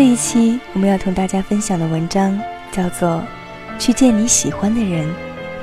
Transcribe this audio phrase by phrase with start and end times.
[0.00, 2.40] 这一期我们要同大家分享的文章
[2.72, 3.22] 叫做
[3.78, 5.14] 《去见你喜欢的人，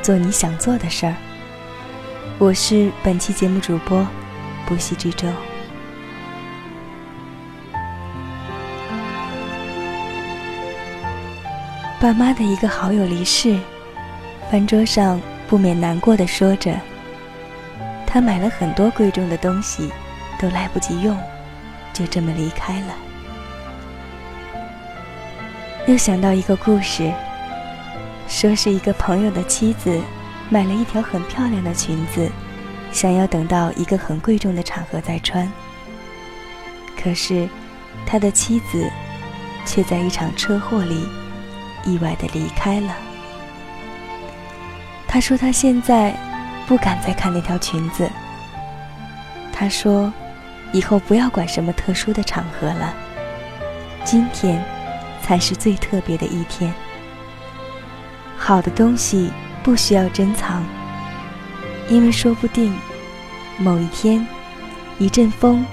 [0.03, 1.11] 做你想做的事儿》。
[2.37, 4.07] 我是本期节目主播
[4.67, 5.27] 不息之舟。
[11.99, 13.57] 爸妈的一个好友离世，
[14.51, 16.79] 饭桌上不免难过的说着
[18.05, 19.91] ：“他买了很多贵重的东西，
[20.39, 21.17] 都来不及用，
[21.91, 22.93] 就这么离开了。”
[25.87, 27.11] 又想到一个故事，
[28.27, 29.99] 说是一个朋友的妻子
[30.49, 32.29] 买了一条很漂亮的裙子，
[32.91, 35.49] 想要等到一个很贵重的场合再穿。
[37.01, 37.47] 可是，
[38.05, 38.85] 他的妻子
[39.65, 41.07] 却在一场车祸里。
[41.85, 42.93] 意外的离开了。
[45.07, 46.13] 他说他现在
[46.67, 48.09] 不敢再看那条裙子。
[49.53, 50.11] 他说，
[50.73, 52.93] 以后不要管什么特殊的场合了，
[54.03, 54.61] 今天
[55.27, 56.73] 才是最特别的一天。
[58.37, 59.29] 好的东西
[59.61, 60.63] 不需要珍藏，
[61.89, 62.73] 因为说不定
[63.57, 64.25] 某一天
[64.97, 65.65] 一阵风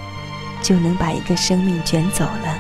[0.61, 2.59] 就能把一个生命卷走了。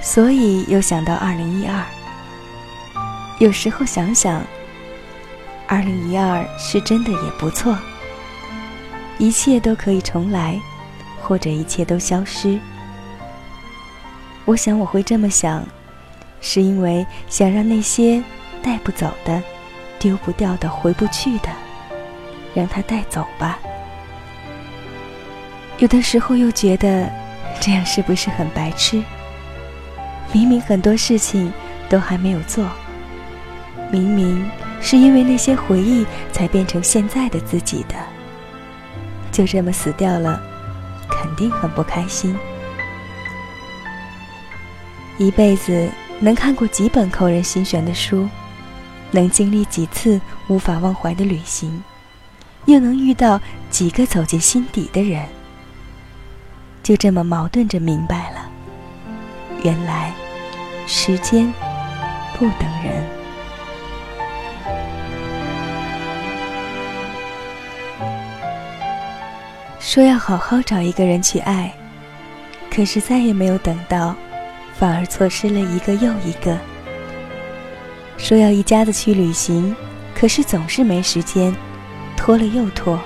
[0.00, 1.84] 所以又想到二零一二，
[3.40, 4.40] 有时候想想，
[5.66, 7.76] 二零一二是真的也不错，
[9.18, 10.60] 一切都可以重来，
[11.22, 12.58] 或者一切都消失。
[14.44, 15.64] 我想我会这么想，
[16.40, 18.22] 是因为想让那些
[18.60, 19.40] 带不走的、
[20.00, 21.48] 丢不掉的、回不去的，
[22.52, 23.58] 让它带走吧。
[25.78, 27.08] 有的时候又觉得，
[27.60, 29.02] 这样是不是很白痴？
[30.32, 31.52] 明明很多事情
[31.88, 32.66] 都还没有做，
[33.90, 34.44] 明明
[34.80, 37.94] 是因为那些回忆才变成现在的自己的，
[39.30, 40.42] 就这么死掉了，
[41.22, 42.36] 肯定很不开心。
[45.18, 45.88] 一辈子
[46.18, 48.28] 能看过几本扣人心弦的书，
[49.12, 51.82] 能经历几次无法忘怀的旅行，
[52.64, 53.40] 又能遇到
[53.70, 55.24] 几个走进心底的人，
[56.82, 58.50] 就这么矛盾着明白了，
[59.62, 60.12] 原来。
[60.84, 61.50] 时间
[62.36, 63.08] 不等人，
[69.82, 71.74] 说要好好找一个人去爱，
[72.70, 74.14] 可是再也没有等到，
[74.78, 76.56] 反而错失了一个又一个。
[78.16, 79.74] 说要一家子去旅行，
[80.14, 81.52] 可是总是没时间，
[82.16, 82.96] 拖了又拖，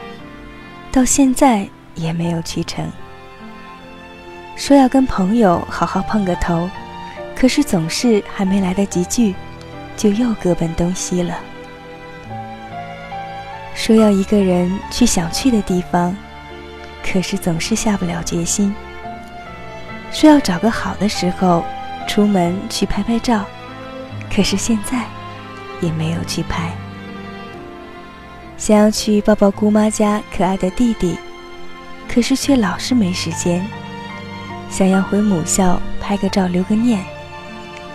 [0.92, 2.86] 到现在也没有去成。
[4.54, 6.68] 说要跟朋友好好碰个头。
[7.34, 9.34] 可是总是还没来得及聚，
[9.94, 11.38] 就又各奔东西了。
[13.74, 16.16] 说要一个人去想去的地方，
[17.10, 18.74] 可是总是下不了决心。
[20.10, 21.64] 说要找个好的时候
[22.08, 23.44] 出门去拍拍照，
[24.34, 25.04] 可是现在
[25.80, 26.70] 也没有去拍。
[28.56, 31.18] 想要去抱抱姑妈家可爱的弟弟，
[32.08, 33.66] 可是却老是没时间。
[34.70, 37.04] 想要回母校拍个照留个念。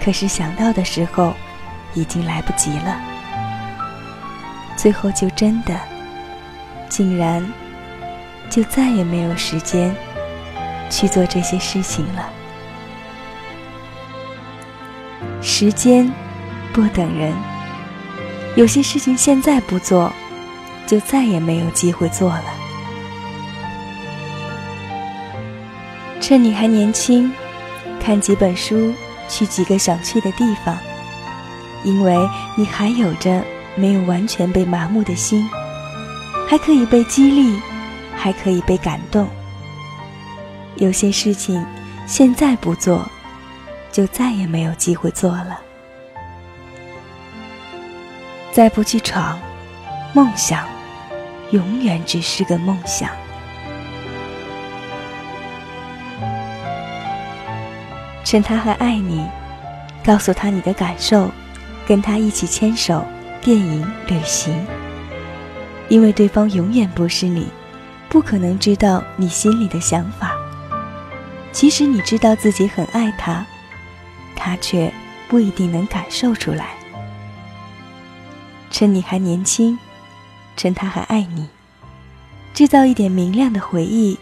[0.04, 1.34] 可是想到的时候，
[1.94, 3.00] 已经来不及了。
[4.76, 5.80] 最后就真的，
[6.90, 7.46] 竟然，
[8.52, 9.96] 就再也没有时间
[10.92, 12.30] 去做这些事情了。
[15.42, 16.08] 时间
[16.72, 17.34] 不等人，
[18.56, 20.14] 有些事情现在不做，
[20.86, 22.44] 就再也没有机会做了。
[26.20, 27.32] 趁你还年轻，
[28.00, 28.94] 看几本书。
[29.30, 30.78] 去几个想去的地方，
[31.86, 32.18] 因为
[32.58, 33.42] 你还有着
[33.76, 35.50] 没有完全被麻木的心，
[36.50, 37.58] 还可以被激励，
[38.22, 39.28] 还可以被感动。
[40.76, 41.66] 有些事情
[42.06, 43.10] 现在不做，
[43.92, 45.60] 就再也没有机会做了。
[48.52, 49.40] 再不去闯，
[50.14, 50.68] 梦想
[51.50, 53.10] 永远只是个梦想。
[58.24, 59.26] 趁他还爱你，
[60.06, 61.32] 告诉他你的感受，
[61.88, 63.04] 跟他一起牵手，
[63.42, 64.56] 电影、旅行。
[65.90, 67.48] 因为对方永远不是你，
[68.12, 70.36] 不可能知道你心里的想法。
[71.54, 73.46] 即使你知道自己很爱他，
[74.36, 74.92] 他却
[75.30, 76.72] 不一定能感受出来。
[78.70, 79.80] 趁你还年轻，
[80.58, 81.48] 趁他还爱你，
[82.54, 84.20] 制造一点明亮的回忆，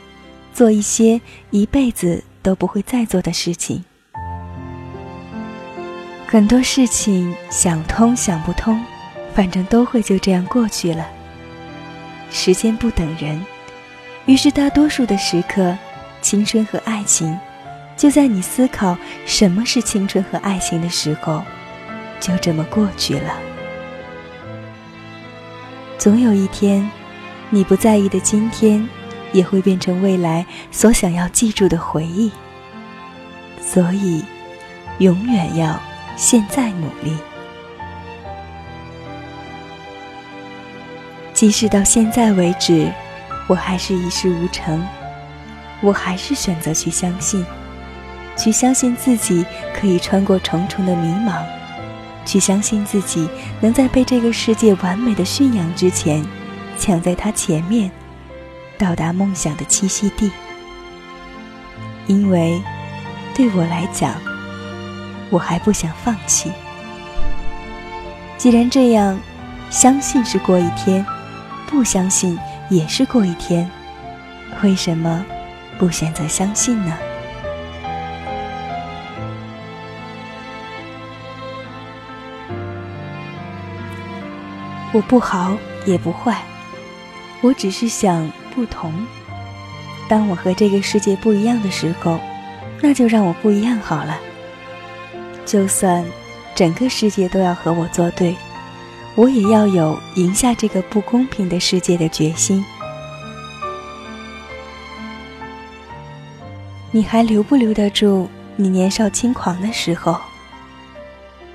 [0.54, 1.20] 做一些
[1.50, 3.84] 一辈子都不会再做的事情。
[6.28, 8.80] 很多事情想通想不通，
[9.34, 11.08] 反正都会就这样过去了。
[12.30, 13.44] 时间不等人，
[14.30, 15.76] 于是大多数的时刻，
[16.22, 17.36] 青春和爱情，
[17.98, 18.96] 就在你思考
[19.26, 21.42] 什么是青春和爱情的时候，
[22.20, 23.34] 就这么过去了。
[25.98, 26.88] 总有一天，
[27.50, 28.88] 你不在意的今天，
[29.32, 32.32] 也会变成未来所想要记住的回忆。
[33.60, 34.24] 所以，
[35.00, 35.82] 永远要
[36.16, 37.18] 现在努力。
[41.34, 42.92] 即使到现在为止，
[43.50, 44.88] 我还是一事无成，
[45.82, 47.44] 我还是选择去相信，
[48.38, 49.44] 去相信自己
[49.74, 51.42] 可以穿过重重的迷茫，
[52.24, 53.28] 去相信自己
[53.60, 56.24] 能在被这个世界完美的驯养之前，
[56.78, 57.90] 抢在它前面，
[58.78, 60.30] 到达梦想的栖息地。
[62.06, 62.62] 因为，
[63.34, 64.14] 对我来讲，
[65.32, 66.52] 我还不想放弃。
[68.38, 69.20] 既然这样，
[69.72, 71.04] 相信是过一天。
[71.68, 72.36] 不相信
[72.70, 73.70] 也是过一天，
[74.64, 75.26] 为什么
[75.78, 76.96] 不选择相信呢？
[84.92, 86.42] 我不好也不坏，
[87.42, 88.94] 我只是想不同。
[90.08, 92.20] 当我和这个世界不一样的时候，
[92.82, 94.18] 那就让我不一样好了。
[95.46, 96.04] 就算
[96.56, 98.36] 整个世界都要和我作对。
[99.20, 102.64] 我也要有赢下这个不公平的世界的决心。
[106.90, 110.16] 你还留不留得住你年少轻狂的时候？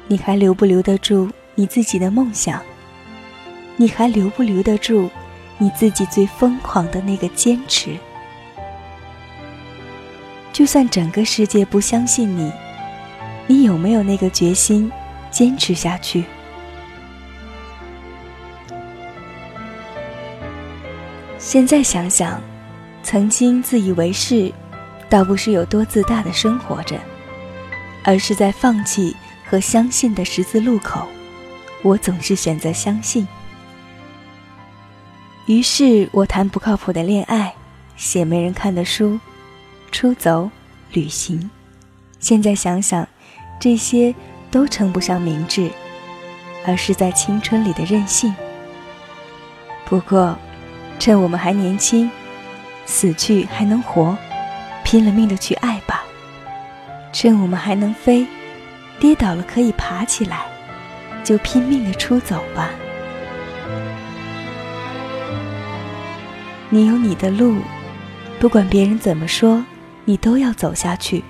[0.08, 2.60] 你还留不留得住你自己的梦想？
[3.78, 5.08] 你还留不留得住
[5.56, 7.96] 你自己最疯狂的那个坚持？
[10.52, 12.52] 就算整个世界不相信你，
[13.46, 14.92] 你有没有那个决心
[15.30, 16.24] 坚持下去？
[21.44, 22.40] 现在想想，
[23.02, 24.50] 曾经自以为是，
[25.10, 26.98] 倒不是有多自大的生活着，
[28.02, 29.14] 而是在放弃
[29.46, 31.06] 和相信的十字路口，
[31.82, 33.28] 我总是选择相信。
[35.44, 37.54] 于是我谈不靠谱的恋爱，
[37.94, 39.20] 写没人看的书，
[39.92, 40.50] 出走
[40.94, 41.50] 旅行。
[42.20, 43.06] 现在想想，
[43.60, 44.14] 这些
[44.50, 45.70] 都称不上明智，
[46.66, 48.34] 而是在青春里的任性。
[49.84, 50.34] 不过。
[50.98, 52.10] 趁我们还年轻，
[52.86, 54.16] 死去还能活，
[54.84, 56.02] 拼了命的去爱吧。
[57.12, 58.26] 趁我们还能飞，
[58.98, 60.42] 跌倒了可以爬起来，
[61.22, 62.70] 就拼命的出走吧。
[66.70, 67.58] 你有你的路，
[68.40, 69.64] 不管别人怎么说，
[70.04, 71.22] 你都要走下去。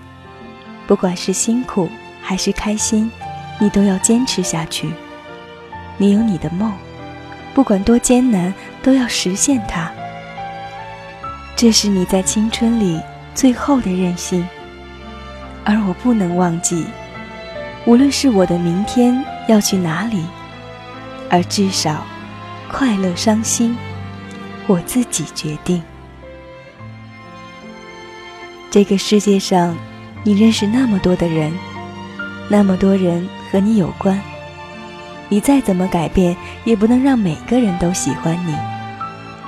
[0.86, 1.88] 不管是辛苦
[2.22, 3.10] 还是开心，
[3.58, 4.90] 你都要坚持下去。
[5.98, 6.72] 你有你的梦。
[7.52, 8.52] 不管多艰难，
[8.84, 9.90] 都要实现它。
[11.56, 13.00] 这是你在青春里
[13.34, 14.46] 最后的任性，
[15.64, 16.84] 而我不能忘记，
[17.86, 20.24] 无论是我的明天要去哪里，
[21.30, 22.04] 而至少，
[22.70, 23.76] 快乐伤心，
[24.66, 25.82] 我自己决定。
[28.70, 29.76] 这个世界上，
[30.24, 31.52] 你认识那么多的人，
[32.50, 34.20] 那么多人和你有关。
[35.30, 38.54] 你再怎么改变，也不能让每个人都喜欢你，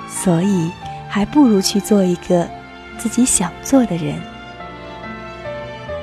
[0.09, 0.71] 所以
[1.09, 2.49] 还不如去做一个
[2.99, 4.21] 自己想做的人。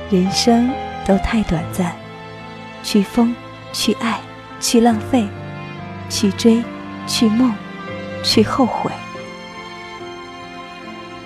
[0.09, 0.69] 人生
[1.05, 1.93] 都太短暂，
[2.83, 3.33] 去疯，
[3.71, 4.19] 去爱，
[4.59, 5.27] 去浪费，
[6.09, 6.63] 去追，
[7.07, 7.53] 去梦，
[8.23, 8.91] 去后悔。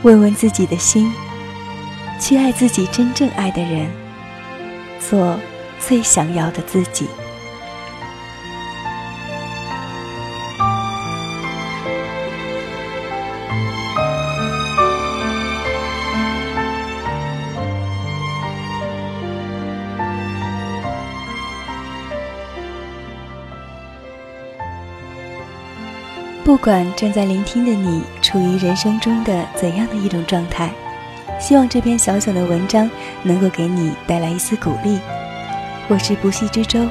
[0.04, 1.12] 问问自己的心，
[2.20, 3.90] 去爱自己真正爱的人，
[5.00, 5.38] 做
[5.80, 7.08] 最想要的自己。
[26.48, 30.72] 不管正在聆听的你处于人生中的怎样的一种状态，
[31.42, 32.90] 希望这篇小小的文章
[33.22, 34.98] 能够给你带来一丝鼓励。
[35.90, 36.88] 我是不息之舟，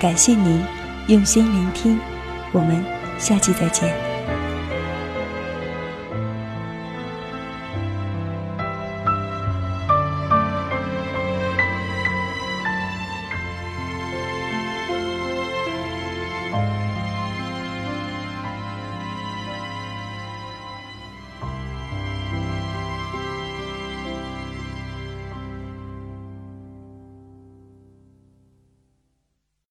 [0.00, 0.60] 感谢您
[1.06, 1.96] 用心聆听，
[2.50, 2.84] 我们
[3.20, 4.07] 下期再见。